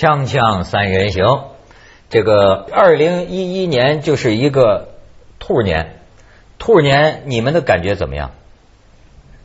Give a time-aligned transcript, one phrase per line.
[0.00, 1.50] 锵锵三人行，
[2.08, 4.94] 这个二零一一年就是一个
[5.38, 5.96] 兔年，
[6.58, 8.30] 兔年你们的感觉怎么样？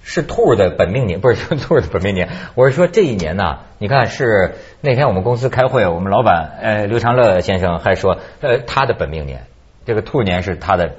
[0.01, 2.29] 是兔的本命年， 不是说兔的本命年。
[2.55, 9.47] 我是说这一年呐，你看是那天我们公司开会，我们老板呃刘长乐先生还说，呃他的本命年，
[9.85, 10.91] 这个兔年是他的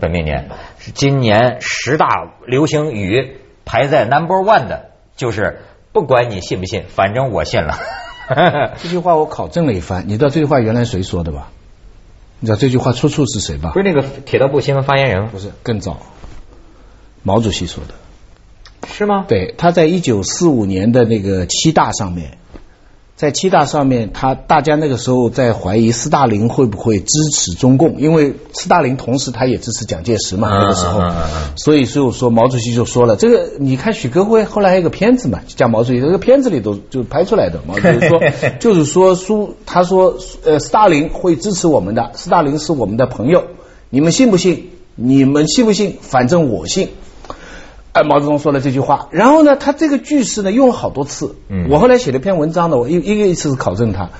[0.00, 0.48] 本命年，
[0.80, 2.08] 是今年十大
[2.48, 5.60] 流行语排在 number one 的，就是
[5.92, 7.76] 不管你信不信，反正我信了。
[8.82, 11.50] 这句话我考证了一番，你知道这句话原来谁说的吧？
[12.40, 13.70] 你知道这句话出处是谁吧？
[13.72, 15.28] 不是那个铁道部新闻发言人吗？
[15.32, 16.02] 不是，更早，
[17.22, 17.94] 毛主席说的。
[18.86, 19.24] 是吗？
[19.26, 22.38] 对，他在一九四五年的那个七大上面，
[23.16, 31.00] 在七大上面，他大家那个时候在怀疑斯大林会不会支持中共，因为斯大林同时他也支持蒋介石嘛，那个时候，
[31.56, 38.20] 所以所以我说毛主席就说了，这个你看许戈辉后来还有个片子嘛，讲毛主席这个片子里都就拍出来的，毛主席说
[38.58, 43.44] 就是说苏他说呃斯大林会支持我们的，斯大林是我们的朋友，
[43.90, 44.70] 你们信不信？
[44.96, 45.96] 你们信不信？
[46.00, 46.88] 反正我信。
[47.94, 51.36] 哎，毛泽东说了这句话，然后呢，他这个句式呢用了好多次。
[51.48, 54.10] 嗯，我后来写了篇文章呢，我一一个一次是考证他。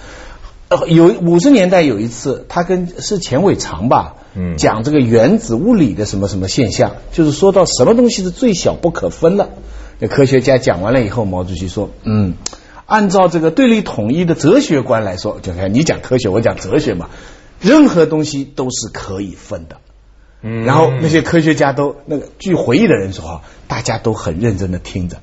[0.69, 9.51] 呃，有五十年代有一次，他跟是钱伟长吧，嗯，讲这个原子物理的什么什么现象，就是说到什么东西是最小不可分了。
[9.99, 12.35] 那科学家讲完了以后，毛主席说，嗯，
[12.87, 17.11] 按照这个对立统一的哲学观来说，就看你讲科学，我讲哲学嘛，
[17.61, 19.79] 任何东西都是可以分的。
[20.67, 25.17] 然后那些科学家都那个据回忆的人说哈，大家都很认真的听着，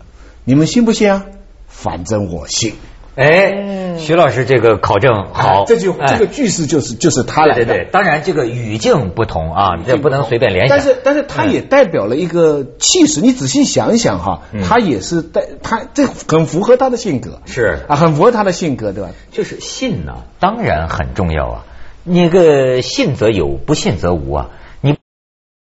[0.44, 1.26] 你们信不信啊？
[1.68, 2.74] 反正我信。
[3.14, 7.66] 哎，徐老师这个考证好，这句这个句式就是就是他来的。
[7.66, 10.78] 对对对，当然这个语境不同啊，这不能随便联想。
[10.78, 19.10] 但是但是他也代表了一个气势，你仔细想一想哈，他也是代他这很符合他的性格，是啊，很符合他的性格，对吧？
[19.32, 21.66] 就是信呢，当然很重要啊。
[22.06, 24.50] 那个信则有，不信则无啊。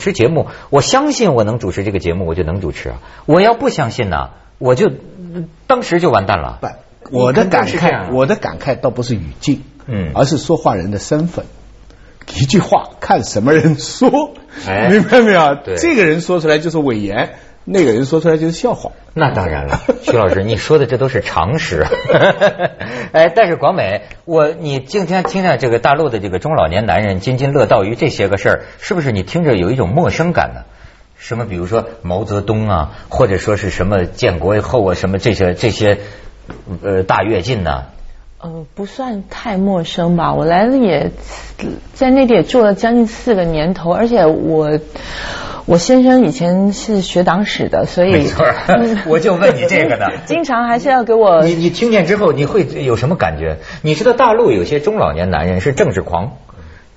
[0.08, 3.00] 持节目，我相信我能主持这个节目，我就能主持啊！
[3.26, 4.90] 我要不相信呢，我就
[5.68, 6.60] 当时就完蛋了。
[6.62, 11.46] 不，我的感慨，我的感慨倒不是语境，嗯，而是说话人的身份。
[12.36, 14.34] 一句话看什么人说，
[14.90, 15.58] 明白没有？
[15.78, 17.36] 这个人说出来就是伪言。
[17.70, 21.86] 那个人说出来就是笑话，那当然了，徐老师，你说的这都是常识。
[23.12, 30.62] 哎，但是广美，我你今天听见这个大陆的这个中老年男人津津乐道于这些个事儿，是不是你听着有一种陌生感呢？
[31.18, 35.98] 什么，比如说毛泽东啊，或者说是什么建国以后啊，什么这些这些
[36.82, 37.88] 呃大跃进呢？
[38.40, 40.34] 呃，不算太陌生吧。
[40.34, 41.12] 我来了也
[41.94, 44.80] 在内地也住了将近四个年头，而且我。
[45.70, 48.46] 我先生以前是学党史的，所以没错，
[49.06, 50.06] 我就问你这个呢。
[50.26, 51.42] 经常还是要给我。
[51.42, 53.58] 你你听见之后，你会有什么感觉？
[53.82, 56.38] 你知道大陆有些中老年男人是政治狂，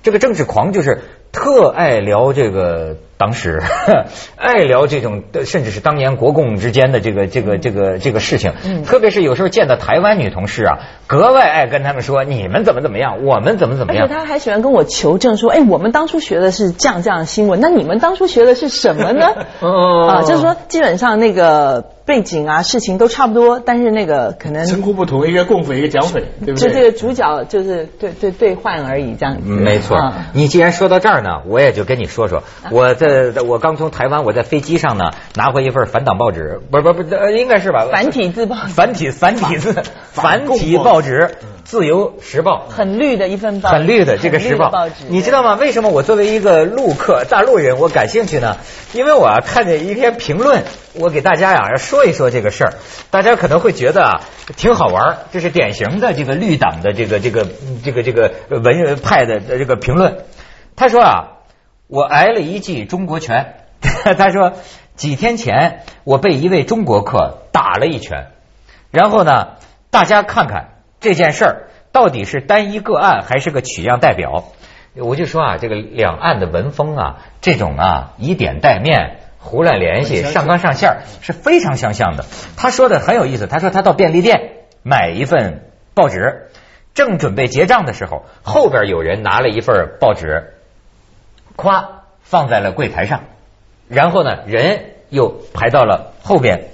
[0.03, 1.01] 这个政治狂就是
[1.33, 2.95] 特爱聊这个。
[3.21, 3.61] 当时
[4.35, 8.51] 爱聊这种，甚至是当年国共之间的这个这个这个这个事情，
[8.83, 14.05] 特别是有时候见到台湾女同事啊，格外爱跟他们说你们怎么怎么样，我们怎么怎么样。
[14.05, 19.27] 而且他还喜欢跟我求证说，哎，我们当初学的是这样这样的新闻，那你们当初学的是什么呢？
[19.61, 21.85] 啊，就是说基本上那个。
[22.03, 26.67] 背景啊，事情都差不多，但是那个可能称呼不同，一个共匪，一个蒋匪，对不对？
[26.69, 29.47] 就这个主角就是对对对换而已，这样子。
[29.47, 33.07] 没错，你既然说到这儿呢，我也就跟你说说，我在
[33.45, 37.03] 我刚从台湾，我在飞机上呢拿回一份反党报纸，不不不，
[37.35, 37.87] 应该是吧？
[37.91, 41.35] 繁体字报，繁体繁体字繁体报纸。
[41.63, 45.55] 自由时报很绿的一份报，很绿的这个时报，你知道吗？
[45.55, 48.57] 为什么我作为一个陆客、大陆人，我感兴趣呢？
[48.91, 50.63] 因为我啊看见一篇评论，
[50.95, 52.73] 我给大家呀要说一说这个事儿，
[53.09, 54.21] 大家可能会觉得啊
[54.57, 57.47] 挺好玩这是典型的这个绿党的这个这个
[57.85, 60.17] 这个这个文派的这个评论。
[60.75, 61.27] 他说啊，
[61.91, 63.55] 我挨了一记中国拳。
[64.17, 64.53] 他说
[64.95, 68.27] 几天前我被一位中国客打了一拳，
[68.91, 69.57] 然后呢，
[69.89, 70.69] 大家看看。
[71.01, 74.45] 这件事儿到底是单一个案还是个取样代表？
[74.95, 82.25] 我就说啊，这个两岸的文风啊，这种啊以点带面、胡乱联系、上纲上线是非常相像的。
[82.55, 84.51] 他说的很有意思，他说他到便利店
[84.83, 85.63] 买一份
[85.95, 86.51] 报纸，
[86.93, 90.53] 正准备结账的时候，后边有人拿了一份报纸，
[91.61, 91.85] 咵
[92.21, 93.21] 放在了柜台上，
[93.87, 96.69] 然后呢人又排到了后边，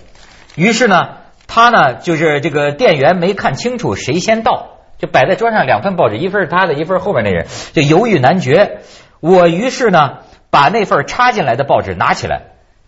[0.56, 1.18] 于是呢。
[1.50, 8.80] 他呢，就是这个店员没看清楚谁先到，就摆在桌上两份报纸，一份是他的，一份后边那人，就犹豫难决。
[9.22, 10.18] 我于是呢，
[10.50, 12.42] 把那份插进来的报纸拿起来，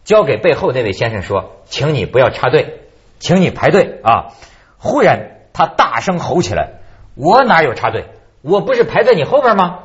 [0.03, 2.81] 交给背后那位先生说：“请你不要插队，
[3.19, 4.35] 请你排队啊！”
[4.77, 6.73] 忽然他大声吼起来
[7.15, 8.07] ：“我哪有插队？
[8.41, 9.79] 我不是排在你后边吗？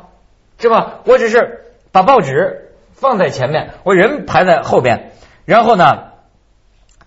[0.58, 1.00] 是吧？
[1.04, 1.63] 我只是
[1.94, 5.12] 把报纸放在前面，我人排在后边，
[5.44, 6.06] 然后呢，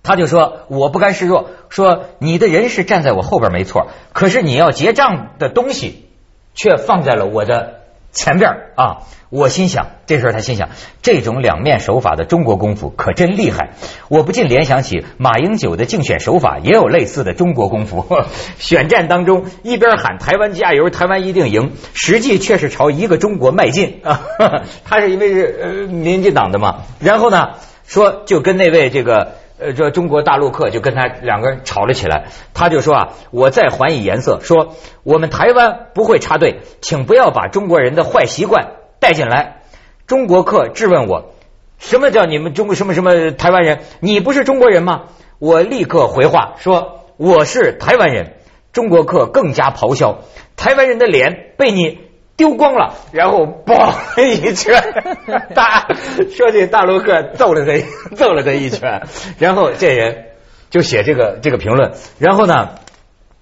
[0.01, 6.07] 他就说我不甘示弱，说你的人是站在我后边没错，可是你要结账的东西
[6.55, 7.76] 却放在了我的
[8.17, 9.05] 前边啊。
[9.29, 10.69] 我心想，这时候他心想，
[11.01, 13.71] 这种两面手法的中国功夫可真厉害。
[14.07, 18.05] 我不禁联想起马英九的竞选手法，也有类似的中国功夫。
[18.57, 24.21] 选战当中，一边喊台湾加油，台湾一定赢，实际却是朝一个中国迈进啊。
[24.85, 27.49] 他是因为是呃民进党的嘛，然后呢
[27.85, 29.33] 说就跟那位这个。
[29.59, 39.61] 呃，这中国大陆客就跟他两个人吵了起来，他就说啊，我再还以颜色，说我们台湾不会插队，请不要把中国人的坏习惯带进来。
[40.05, 41.33] 中国客质问我，
[41.79, 43.79] 什么叫你们中国什么什么台湾人？
[43.99, 45.05] 你不是中国人吗？
[45.39, 48.33] 我立刻回话说我是台湾人。
[48.73, 50.19] 中国客更加咆哮，
[50.55, 52.06] 台湾人的脸被你。
[52.37, 54.81] 丢光了，然后嘣一拳，
[55.55, 55.87] 大
[56.31, 59.01] 说这大陆客揍了他，揍了他一拳，
[59.39, 60.25] 然后这人
[60.69, 62.75] 就写这个这个评论，然后呢，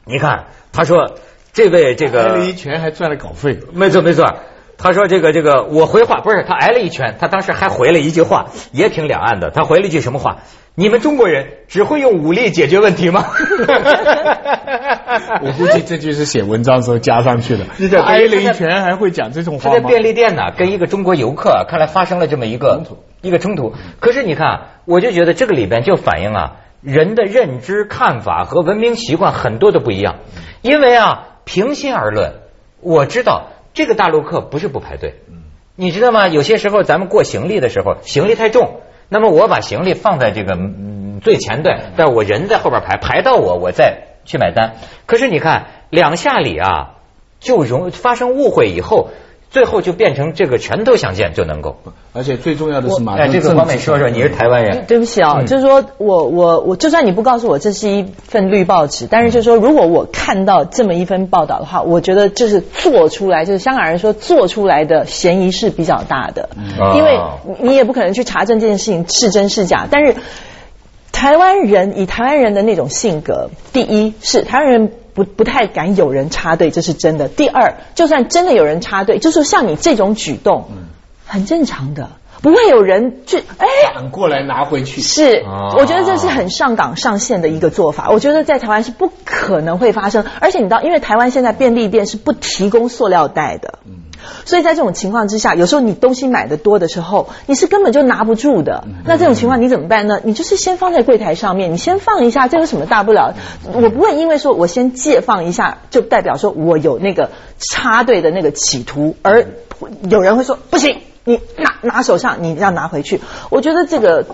[0.05, 1.15] 你看他说
[1.51, 4.25] 这位这个挨了一拳还赚了稿费，没错没错。
[4.77, 9.49] 他说这个这个我回话不是他挨了一拳，他当时还回了一句话，也挺两岸的。
[9.49, 10.37] 他回了一句什么话？
[10.77, 13.25] 你们中国人只会用武力解决问题吗？
[15.41, 17.65] 我估计这句是写文章时候加上去的。
[18.01, 19.75] 挨了一拳还会讲这种话吗？
[19.77, 22.83] 他在便利店呢，跟一个中国游客，看来发生了这么一个
[23.21, 23.73] 一个冲突。
[24.01, 30.17] 可是你看，我就觉得这个里边就反映啊，人的认知、看法和文明习惯很多都不一样。
[30.61, 32.33] 因为啊，平心而论，
[32.81, 33.47] 我知道。
[33.75, 35.13] 这个大陆客不是不排队，
[35.75, 36.27] 你知道吗？
[36.27, 38.79] 有些时候咱们过行李的时候，行李太重，
[39.09, 40.57] 那么我把行李放在这个
[41.21, 44.77] 最前段，但我人在后边排，排到我我再去买单。
[45.05, 46.95] 可是你看两下里啊，
[47.39, 49.09] 就容发生误会以后。
[49.55, 51.77] 最后就变成这个拳头相见就能够，
[52.11, 54.83] 而且最重要的是马哎，这个方面说说，你是台湾人。
[54.85, 66.49] 对不起啊，就是说我我我，就算你不告诉我这是一份绿报纸，但是就是说，如果我看到这么一份报道的话，我觉得就是做出来，就是香港人说做出来的嫌疑是比较大的，
[66.93, 67.17] 因为
[67.61, 69.87] 你也不可能去查证这件事情是真是假。
[69.89, 70.15] 但是
[71.13, 74.91] 台湾人以台湾人的那种性格，第一是台湾人。
[75.15, 77.27] 不不太敢有人插队，这是真的。
[77.27, 80.89] 第二，就算真的有人插队，就是像你这种举动，嗯
[81.25, 82.09] 很正常的，
[82.43, 83.65] 不会有人去哎
[83.95, 85.01] 反过来拿回去。
[85.01, 85.43] 是，
[85.75, 88.11] 我觉得这是很上岗上线的一个做法。
[88.11, 93.79] 我觉得在台湾是不可能会发生，而且你知道，因为台湾现在便利店是不提供塑料袋的。
[94.45, 98.83] 所以在这种情况之下，有时候你东西买的多的时候，你是根本就拿不住的。
[99.05, 100.19] 那这种情况你怎么办呢？
[100.23, 103.33] 你就是先放在柜台上面，你先放一下，这有什么大不了？
[103.73, 109.45] 我不会因为说我先借放一下，就代表说我有那个插队的那个企图，而
[110.09, 113.21] 有人会说不行，你拿拿手上，你要拿回去。
[113.49, 114.25] 我觉得这个。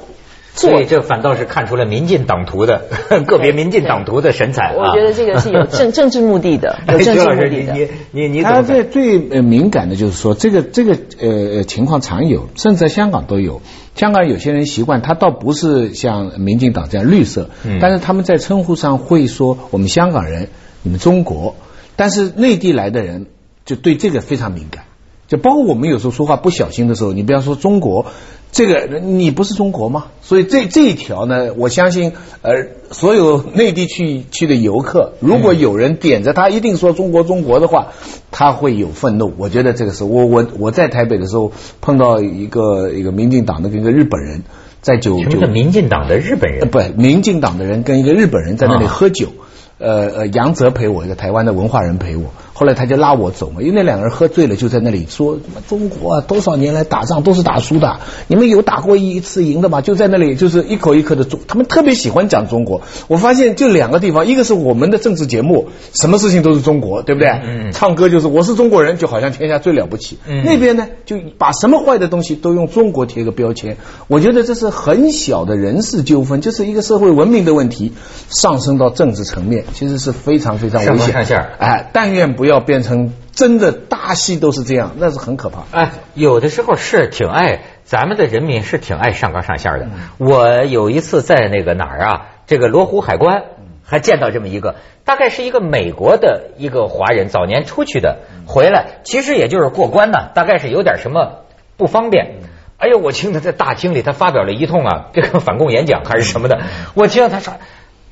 [0.54, 2.86] 所以这反倒是看出了民进党徒的
[3.26, 7.74] 个别民进党徒的神采我觉得这个是有政 政治目的的， 有政治目的的。
[7.74, 13.62] 你你你他最最敏感的就是说，这个这个呃情况常有，甚至在香港都有。
[13.96, 20.50] 香港有些人习惯，他倒不是像民进党这样绿色，但是他们在称呼上会说我们香港人，
[20.84, 21.56] 你们中国。
[21.96, 23.28] 但是内地来的人
[23.66, 24.84] 就对这个非常敏感，
[25.28, 28.06] 就包括我们有时候说话不小心的时候，你比方说中国。
[28.52, 30.08] 这个你不是中国吗？
[30.22, 32.52] 所以这这一条呢，我相信呃，
[32.92, 37.94] 所有内地去去的游客，如果有人点着他一定说中国中国的话，
[38.30, 39.34] 他会有愤怒。
[39.38, 44.44] 我觉得这个是我我我在台北的时候碰到一个一个民进党的跟一个日本人
[44.82, 46.70] 在酒什么民进党的日本人？
[46.70, 49.30] 不，民进党的人跟一个日本人在那里喝酒。
[49.78, 52.26] 呃呃，杨泽陪我，一个台湾的文化人陪我。
[52.62, 62.84] 后来他就拉我走嘛，因为那两个人喝醉了，就在那里说：“中国啊，多少年来打仗都是打输的，你们有打过一次赢的吗？”就在那里，就是一口一口的中，他们特别喜欢讲中国。
[63.08, 67.30] 我发现就两个地方，一个是我们的政治节目，什么事情都是中国，对不对？
[67.30, 67.72] 嗯。
[67.72, 70.20] 唱歌就是我是中国人，就好像天下最了不起。
[70.28, 70.44] 嗯。
[70.46, 73.78] 那边呢，就把什么坏的东西都用中国贴个标签。
[74.08, 77.92] 我觉得这是很小的人事纠纷，就是一个社会文明的问题，
[78.30, 81.42] 上升到政治层面，其实是非常非常危险。
[81.58, 82.51] 哎，但愿不要。
[82.52, 85.64] 要变成真的大戏都是这样，那是很可怕。
[85.72, 89.88] 哎，有的时候是挺爱咱们的人民是挺爱上纲上线的。
[90.18, 93.44] 我有一次在那个哪儿啊，这个罗湖海关
[93.84, 101.46] 还见到这么一个，大概是一个美国的一个华人，早年出去的，回来其实也就是过关呢，大概是有点什么
[101.78, 102.36] 不方便。
[102.78, 106.62] 哎呦，我听他在大厅里他发表了一通啊， 这个反共演讲还是什么的，
[106.94, 107.54] 我听他说。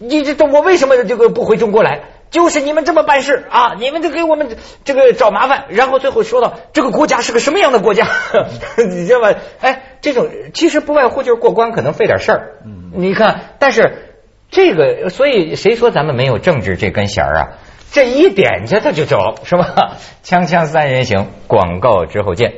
[0.02, 2.00] 你这我为什么这个不回中国来？
[2.32, 8.08] 就是你们这么办事啊，你们就给我们这个找麻烦，然后最后说到这个国家是个什么样的国家，
[8.90, 9.34] 你知道吧？
[9.62, 12.58] 哎，这种其实不外乎就是过关可能费点事儿。
[12.94, 14.16] 你看，但是
[14.52, 17.48] 这个，所以谁说咱们没有政治这根弦儿啊？
[17.92, 19.98] 这一点下他就走，是吧？
[20.24, 22.54] 锵锵三人行，广告之后见。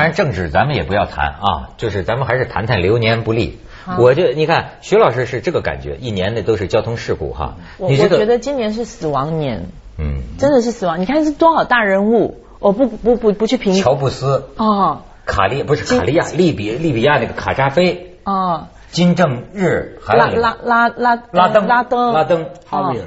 [0.00, 3.58] 当然，政治咱们也不要谈啊，就是咱们还是谈谈流年不利。
[3.98, 7.56] 我就你看，徐老师是这个感觉，一年的都是交通事故哈。
[7.76, 9.66] 我我觉得今年是死亡年，
[9.98, 11.02] 嗯，真的是死亡。
[11.02, 13.74] 你看是多少大人物，我不不不不去评。
[13.74, 14.48] 乔布斯。
[14.56, 18.16] 哦，卡利不是卡利亚，利比利比亚那个卡扎菲。
[18.24, 22.14] 哦，金正日，还拉拉拉拉拉登拉登。
[22.14, 22.46] 拉登。
[22.66, 23.04] 哈维尔。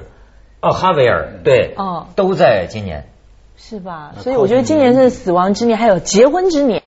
[0.61, 1.73] 哦哈维尔对。
[1.75, 2.05] 哦。
[2.15, 3.07] 都在今年。
[3.55, 4.13] 是吧？
[4.19, 6.82] 所以我觉得今年是死亡之年，还有结婚之年。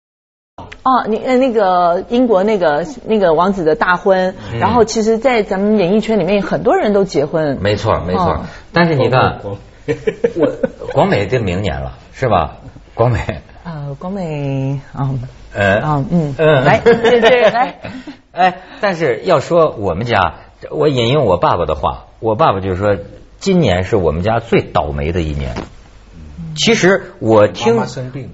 [0.86, 7.58] 哦，你呃那个英国那个那个王子的大婚，然后其实，在咱们演艺圈里面，很多人都结婚。
[7.60, 8.44] 没错，没错。
[8.72, 9.56] 但是你看， 我
[10.92, 12.58] 广美这明年了，是吧？
[12.94, 13.18] 广美。
[13.64, 15.10] 呃，广美啊，
[15.52, 17.80] 呃啊嗯嗯，来，对对来。
[18.30, 20.34] 哎，但是要说我们家，
[20.70, 22.96] 我引用我爸爸的话，我爸爸就是说，
[23.40, 25.56] 今年是我们家最倒霉的一年。
[26.54, 27.76] 其实我听，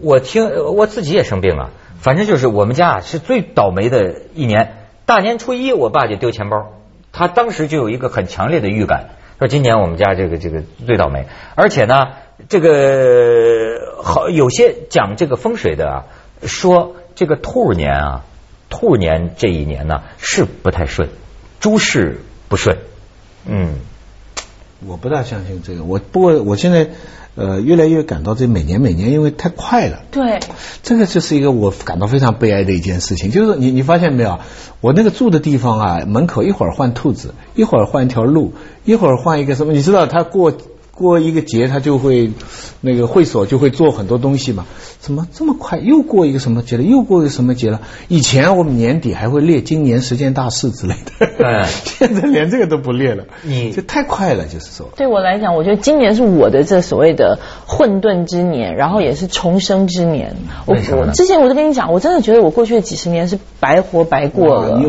[0.00, 1.70] 我听我自己也生病了，
[2.02, 4.74] 反正就是我们家是最倒霉的一年。
[5.06, 6.72] 大年初一，我爸就丢钱包，
[7.12, 11.26] 他当时就有一个很强烈的预感，说今年我们家这个这个最倒霉。
[11.54, 12.08] 而且呢，
[12.48, 16.04] 这个好有些讲这个风水的啊，
[16.42, 18.24] 说这个兔年啊，
[18.68, 21.08] 兔年这一年呢是不太顺，
[21.60, 22.78] 诸事不顺。
[23.46, 23.76] 嗯，
[24.84, 26.90] 我不大相信这个，我不过我现在。
[27.34, 30.40] 呃，越来越感到这每年每年因为太快了，对，
[30.82, 33.30] 这个就是一个我感到非常悲哀的一件事情。
[33.30, 34.38] 就是你你发现没有，
[34.80, 38.52] 我那个住的地方啊，门口一会儿换兔子，一会儿换一条路，
[38.84, 40.52] 一会儿换一个什么，你知道他过。
[41.02, 42.30] 过一个节，他就会
[42.80, 44.64] 那个会所就会做很多东西嘛。
[45.00, 46.82] 怎么这么快又过一个什么节了？
[46.84, 47.80] 又过一个什么节了？
[48.06, 51.64] 以前我们年底还会列今年十件大事之类的，哎，
[51.98, 53.24] 现在连这个都不列了。
[53.42, 54.88] 你这太快了，就是说。
[54.96, 60.36] 对我来讲，我觉得今年是我的这所谓的混沌之年，然后也是重生之年。
[60.66, 64.80] 我我之前我就跟你讲，我真的觉得我过去的几十年是白活白过了。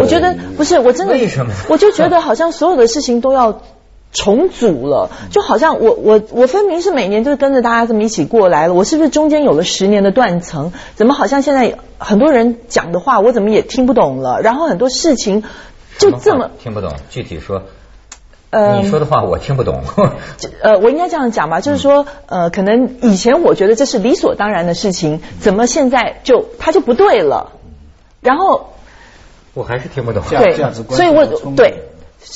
[0.00, 1.52] 我觉得不是，我真的为什么？
[1.68, 3.60] 我就觉得好像所有的事情都要。
[4.16, 10.72] 重组了，就好像我我我分明是每年就是跟着大家这么一起过来了，我是不是中间有了十年的断层？
[10.94, 14.40] 怎么好像现在很多人讲的话，我怎么也听不懂了？
[14.40, 15.44] 然后很多事情
[15.98, 17.64] 就这么听不懂，具体说，
[18.48, 19.82] 呃，你说的话我听不懂。
[20.62, 27.52] 呃，我应该这样讲吧，就是说，呃，可能以前我觉得这是理所当然的事情，怎么现在就它就不对了？
[28.22, 28.70] 然后
[29.52, 30.54] 我还是听不懂，对，
[30.88, 31.82] 所以我对。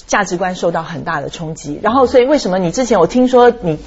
[0.07, 3.79] 价值观受到很大的冲击，然后所以为什么你之前我听说你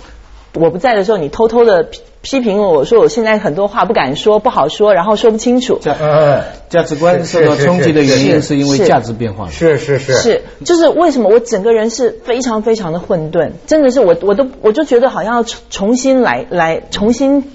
[0.54, 5.80] 我不在的时候，你偷偷的批批评我说我现在很多话不敢说，不好说，然后说不清楚。
[5.82, 9.50] 价呃价值观受到冲击的原因是因为价值变化。
[9.50, 17.52] 是是是是，就是为什么我整个人是非常非常的混沌，真的是我我都我就觉得好像要重新来来重新，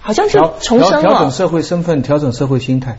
[0.00, 1.02] 好像是重生了。
[1.02, 2.98] 调整社会身份，调整社会心态。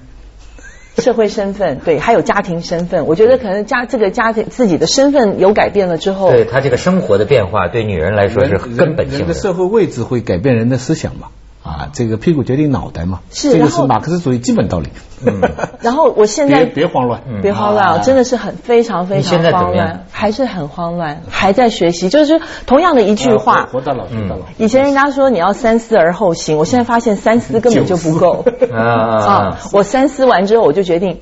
[0.98, 9.20] 社会身份对，还有家庭身份，我觉得可能家这个家庭自己的身份有改变了之后，对他这个生活的变化，对女人来说是根本性的。
[9.20, 11.28] 人的社会位置会改变人的思想嘛？
[11.66, 14.90] 啊，这个屁股决定脑袋嘛，是这个是马克思主义基本道理。
[15.26, 15.42] 嗯，
[15.82, 24.46] 然后我现在别慌乱，别慌乱，真的是很非常非常慌乱，还是很慌乱，还在学习，就是同样的一句话，活到老学到老。
[24.60, 29.58] 以前人家说你要三思而后行，我现在发现三思根本就不够啊！
[29.74, 31.22] 我三思完之后，我就决定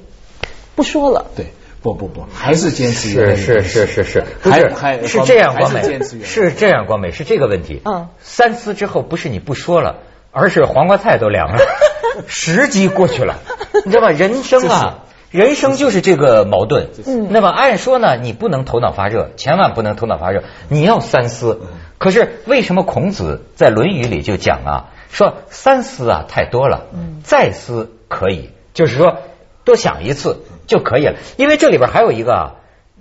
[0.75, 1.27] 不说了。
[1.37, 5.81] 对，不不不，还是坚持是是是是是，还还是这样，光美
[6.21, 7.81] 是这样，光美是这个问题。
[7.85, 9.99] 嗯，三思之后不是你不说了。
[10.33, 11.59] 而是黄瓜菜都凉了，
[12.27, 13.39] 时机过去了，
[13.85, 14.09] 你知道吧？
[14.09, 14.99] 人生啊，
[15.31, 16.89] 人生就是这个矛盾。
[17.29, 21.61] 那么按说呢，你不能头脑发热，千万不能头脑发热，你要三思。
[21.99, 26.87] 可是为什么孔子在《论语》里就讲啊，说三思啊太多了，
[27.23, 29.19] 再思可以，就是说
[29.63, 31.15] 多想一次就可以了。
[31.37, 32.51] 因为这里边还有一个啊，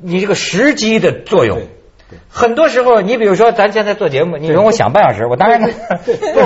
[0.01, 1.63] 你这个时机的作用。
[2.29, 5.69] 很多时候，你比如说，咱现在做节目，你容我想半小时，我当然不。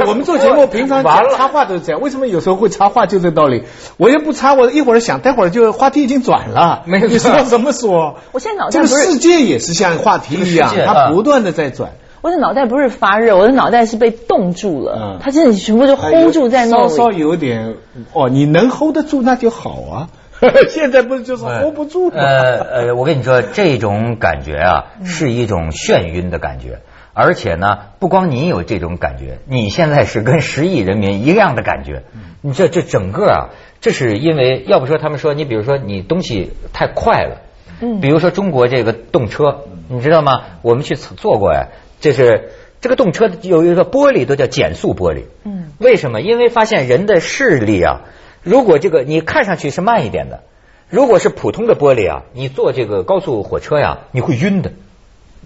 [0.08, 3.06] 我们做节目平常 完了插话都是这样，为什么有时候会插话？
[3.06, 3.64] 就这道理。
[3.96, 6.82] 我又不插，我一会儿想，待会儿就话题已经转了。
[6.86, 8.16] 没你说怎么说？
[8.32, 11.90] 我现在脑袋这个世界也是像话题一样，它不断的在转。
[12.22, 14.98] 我的脑袋不是发热，我的脑袋是被冻住了。
[15.00, 16.88] 嗯，它真的全部就 hold 住在那里。
[16.88, 17.76] 稍稍有点
[18.12, 20.08] 哦，你能 hold 得住那就好啊。
[20.68, 22.16] 现在不是就是 hold 不住吗？
[22.16, 26.80] 呃呃，我跟你说，这种感觉啊，是一种眩晕的感觉，
[27.12, 32.02] 而且呢，不光你有这种感觉，你现在是跟十亿人民一样的感觉。
[32.42, 33.48] 你这这整个啊，
[33.80, 37.40] 这是因为要不说他们说你比如说你东西太快了，
[37.80, 40.42] 嗯，比如说中国这个动车，你知道吗？
[40.62, 41.68] 我们去坐过呀。
[41.98, 42.50] 就是
[42.82, 46.20] 这个动车有一个玻璃都叫减速玻璃，嗯，为什么？
[46.20, 48.02] 因为发现人的视力啊，
[48.46, 50.44] 如果这个你看上去是慢一点的，
[50.88, 54.70] 如果是普通的玻璃啊，你坐这个高速火车呀，你会晕的，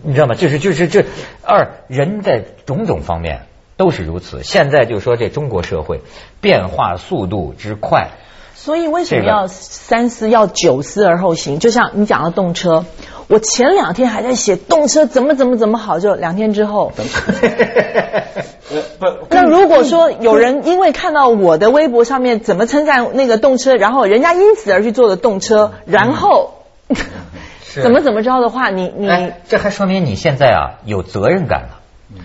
[0.03, 0.35] 你知道吗？
[0.35, 1.07] 就是就是这
[1.43, 3.47] 二人在种种方面
[3.79, 4.43] 都是如此。
[4.43, 6.03] 现在就说这中国社会
[6.43, 8.11] 变化速度之快。
[8.55, 11.59] 所以为什么要三思要九思而后行？
[11.59, 12.85] 就像你讲的动车，
[13.31, 16.93] 我前两天还在写动车怎么怎么怎么好，就两天之后。
[19.31, 26.55] 那如果说有人因为看到我的微博上面怎么称赞那个动车，然后人家因此而去坐的动车，然后
[27.83, 31.77] 怎么怎么着的话，你你这还说明你现在啊有责任感了。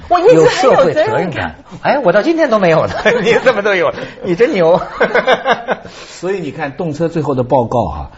[0.09, 3.93] 我一直有社会责任感，哎，我到今天都没有呢， 你怎么都有？
[4.23, 4.81] 你真牛！
[6.07, 8.11] 所以你看，动车最后的报告哈，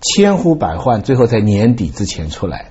[0.00, 2.70] 千呼百唤，最后在年底之前出来。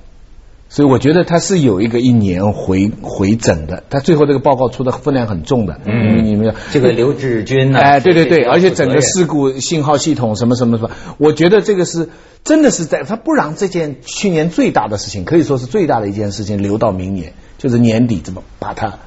[0.71, 5.79] 所以我觉得它是有一个一年回回整的，它最后这个报告出的分量很重的。
[5.85, 7.79] 嗯，你们这个刘志军呢？
[7.79, 12.09] 哎，对对对，而且整个事故信号系统什么什么什么，我觉得这个是
[12.43, 17.33] 真的是在他不让这件去年最大的事情，可以说是最大的一件事情留到明年。
[17.57, 18.99] 就是年底怎么把它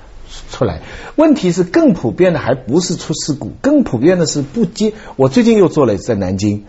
[0.50, 0.80] 出来？
[1.14, 4.92] 问题是更普遍的还不是出事故，更普遍的是不接。
[5.14, 6.64] 我最近又做了在南京，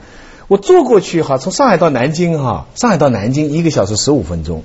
[0.48, 4.64] 我坐过去哈，从上海到南京哈，上海到南京一个小时十五分钟，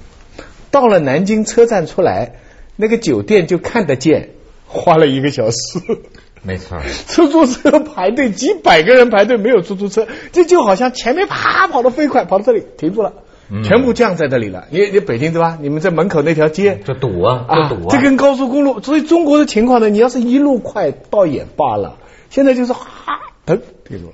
[0.71, 2.35] 到了南京车站出来，
[2.77, 4.31] 那个酒店就看得见，
[4.67, 5.57] 花了一个小时。
[6.43, 13.13] 没错， 出租车排队几百个人排队，没有出租车，这就好像前面啪跑得飞快，跑到这里停住了。
[13.65, 15.57] 全部降在这里了，你你北京对吧？
[15.59, 17.91] 你们在门口那条街就堵啊，就堵啊！
[17.91, 21.97] 这跟高速公路，所以中国的情况呢，你要是一路快倒也罢了，
[22.29, 22.85] 现在就是哈，
[23.47, 24.13] 腾停住了。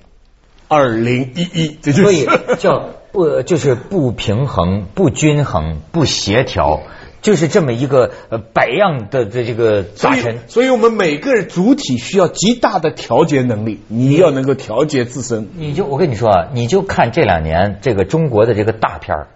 [0.75, 2.27] 二零一一，所以
[2.59, 6.83] 叫不就是不平衡、不均衡、不协调。
[7.23, 15.49] 就是这么一个呃百样的的这个杂陈，所以我们每个人主体需要极大的调节能力，你要能够调节自身。
[15.57, 19.29] 你就我跟你说啊，你就看这两年这个中国的这个大片儿，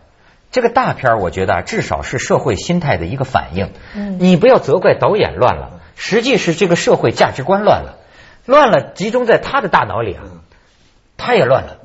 [0.50, 3.70] 这个大片儿，我觉得啊至少是社会心态的一个反应。
[3.96, 7.96] 嗯，你不要责怪导演乱了，实际是这个社会价值观乱了，
[8.44, 10.37] 乱了集中在他的大脑里啊，
[11.18, 11.76] 他也乱了。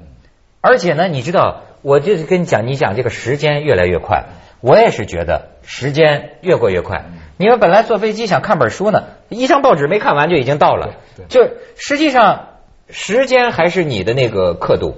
[0.62, 4.28] 而且呢，你知道，我就是跟你讲，你讲这个时间越来越快。
[4.62, 7.04] 我也是觉得时间越过越快。
[7.36, 10.94] 你们本来坐飞机想看本书呢，一张报纸没看完就已经到了。
[11.28, 12.48] 就实际上
[12.90, 14.96] 时间还是你的那个刻度。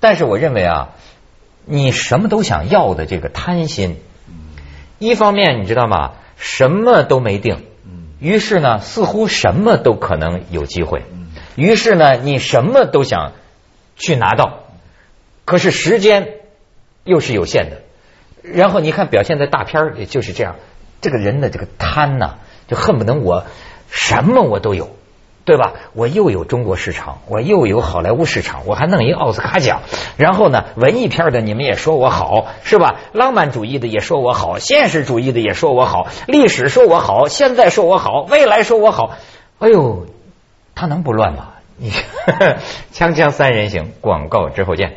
[0.00, 0.90] 但是我认为啊，
[1.64, 3.96] 你什么都想要的这个贪心，
[4.98, 6.12] 一方面你知道吗？
[6.36, 7.64] 什么都没定。
[8.20, 11.04] 于是呢，似乎什么都可能有机会。
[11.54, 13.32] 于是呢，你什么都想
[13.96, 14.60] 去拿到。
[15.44, 16.34] 可是时间
[17.04, 17.82] 又是有限的。
[18.42, 20.56] 然后你看表现在大片儿，也就是这样，
[21.00, 22.36] 这个人的这个贪呐，
[22.68, 23.44] 就恨不能我
[23.90, 24.90] 什么我都有，
[25.44, 25.72] 对吧？
[25.94, 29.82] 我又有中国市场，我又有好莱坞市场，我还弄一奥斯卡奖。
[30.16, 33.00] 然后呢，文艺片的你们也说我好，是吧？
[33.12, 39.16] 浪漫主义的也说我好，现实主义的也说我好，历史说我好，现在说我好，未来说我好。
[39.58, 40.06] 哎呦，
[40.76, 41.48] 他能不乱吗？
[41.78, 41.90] 你
[42.92, 44.94] 锵锵三人行，广告之后见。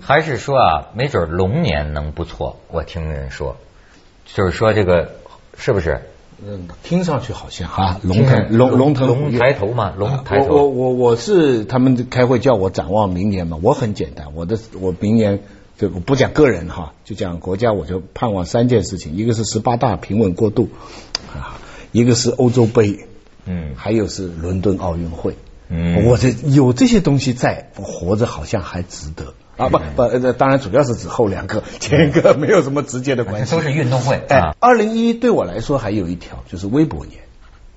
[0.00, 2.56] 还是说啊，没准龙年能不错。
[2.68, 3.56] 我听人说，
[4.24, 5.16] 就是说这个
[5.56, 6.00] 是不是？
[6.42, 10.54] 嗯，听上去好像哈，龙腾龙龙腾龙抬头嘛，龙抬头。
[10.54, 15.40] 我我我我是他们开会叫我展望明年嘛，我很简单，我的我明年
[15.80, 20.68] 就不讲个人哈，就讲国家，我就盼望三件事情，一个是十八大平稳过渡
[21.32, 21.56] 啊，
[21.90, 23.06] 一个是欧洲杯，
[23.46, 25.38] 嗯，还有是伦敦奥运会。
[25.70, 29.32] 嗯，我这有这些东西在，我活着好像还值得。
[29.56, 33.56] 啊不不，当然主要是指后两个，前一个没有什么直接的关系。
[33.56, 34.20] 都是运动会。
[34.28, 37.22] 哎，二零一对我来说还有一条，就是微博年。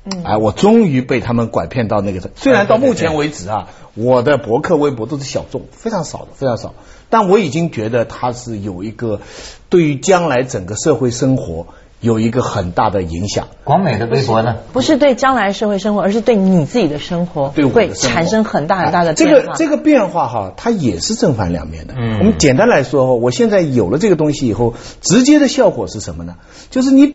[0.04, 0.24] 嗯。
[0.26, 2.32] 哎，我终于被他们拐骗到那个。
[2.36, 6.74] 虽然到目前为止啊，我的博客、微博都是小众，非常少的，非常少。
[7.14, 9.22] 但我已经觉得它是有一个
[9.70, 11.68] 对于将来整个社会生活
[12.02, 13.50] 有一个很大的影响。
[13.64, 14.56] 广美的微博呢？
[14.74, 19.42] 不是对将来社会生活，而是对你自己的生活，对会产生很大很大的变化。
[19.42, 21.94] 这个这个变化哈，它也是正反两面的。
[21.96, 26.38] 嗯，我们简单来说，我现在有了这个东西以后，直接的效果是什么呢？
[26.72, 27.14] 就是你时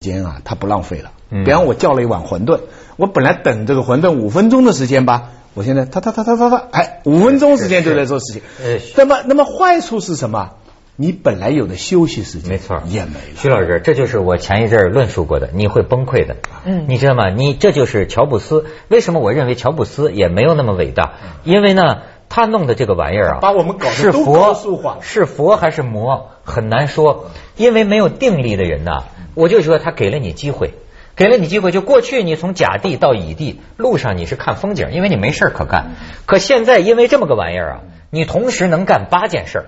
[0.00, 1.12] 间啊，它不浪费了。
[1.30, 2.60] 嗯，比方我叫了一碗馄饨，
[2.98, 8.42] 我本来等这个馄饨五分钟的时间吧，我现在他他他他他他，哎，五分钟时间就在做事情。
[8.62, 10.50] 呃，那么那么坏处是什么？
[10.96, 13.36] 你本来有的休息时间，没错，也没了。
[13.36, 16.36] 徐老师，这就是我前一阵论述过的，你会崩溃的。
[16.66, 17.30] 嗯，你知道吗？
[17.30, 18.66] 你这就是乔布斯。
[18.88, 21.14] 为什么我认为乔布斯也没有那么伟大？
[21.42, 24.54] 因为呢，他弄的这个玩意儿啊，把我们搞是佛
[25.00, 27.30] 是佛还是魔，很难说。
[27.56, 30.74] 因为没有定力的人呐，我就说他给了你机会，
[31.16, 31.72] 给了你机会。
[31.72, 35.92] 就过去你从甲地到乙地路上你是看风景，因为你没事可干。
[36.26, 39.64] 可现在因为这么个玩意儿啊，你同时能干八件事。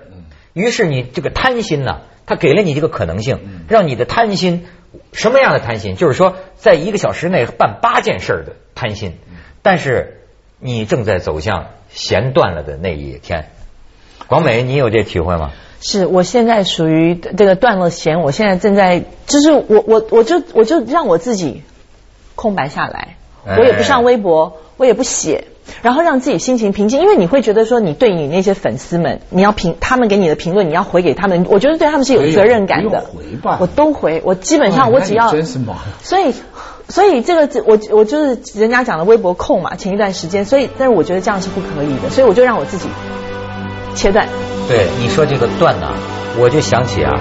[0.53, 4.65] 于是你这个贪心呢，他给了你这个可能性，让你的贪心
[5.11, 5.95] 什么样的贪心？
[5.95, 9.17] 就是说，在一个小时内办八件事的贪心。
[9.61, 10.21] 但是
[10.59, 13.49] 你正在走向弦断了的那一天。
[14.33, 15.51] 广美，你有这体会吗？
[15.79, 21.61] 是我现在属于这个断了弦，我现在正在，就是我我我就我就让我自己
[22.33, 25.43] 空白下来，我也不上微博，我也不写。
[25.83, 31.45] 然后让自己心情平静，因为你会觉得说，你对你那些粉丝们，你要评他们给你的评论，你要回给他们。
[31.47, 33.01] 我觉得对他们是有责任感的。
[33.01, 34.19] 回吧，我都回。
[34.25, 35.29] 我基本上我只要。
[35.29, 35.77] 真是忙。
[36.01, 36.33] 所以，
[36.89, 42.89] 所以这个我我就是人家讲的微博控嘛，前一段时间，所以但是我觉得这样是不可以的，所以我就让我自己
[43.93, 44.27] 切断。
[44.67, 45.87] 对你说这个断呢，
[46.39, 47.11] 我就想起啊，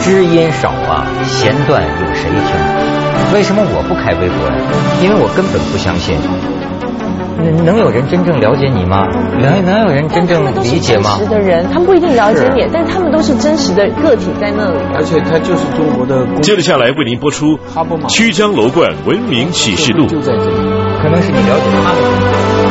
[0.00, 3.34] 知音少啊，弦断有谁听？
[3.34, 4.56] 为什么我不开微博呀？
[5.02, 6.16] 因为我根本不相信。
[7.36, 9.08] 能能有人真正了解你吗？
[9.40, 11.16] 能能有人真正理解吗？
[11.18, 14.78] 真实的人，他们不一定了解你，但他们都是真实的个体在那里。
[14.94, 16.24] 而且他就是中国的。
[16.40, 17.58] 接着下来为您播出
[18.08, 20.06] 《曲江楼观文明启示录》。
[20.08, 20.56] 就在这里，
[21.02, 22.63] 可能是你了解他们。